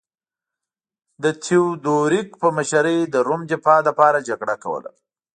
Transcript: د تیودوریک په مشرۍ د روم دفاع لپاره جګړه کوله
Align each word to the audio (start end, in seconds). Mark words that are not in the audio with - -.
د 1.23 1.25
تیودوریک 1.43 2.29
په 2.41 2.47
مشرۍ 2.57 2.99
د 3.13 3.15
روم 3.27 3.41
دفاع 3.51 3.79
لپاره 3.87 4.25
جګړه 4.29 4.55
کوله 4.63 4.91